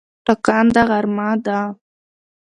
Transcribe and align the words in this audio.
ټکنده 0.25 0.81
غرمه 0.89 1.29
ده 1.45 1.59